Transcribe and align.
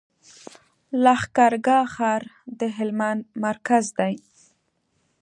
لښکر 1.03 1.53
ګاه 1.65 1.85
ښار 1.93 2.21
د 2.59 2.61
هلمند 2.77 3.21
مرکز 3.45 3.85
دی. 3.99 4.13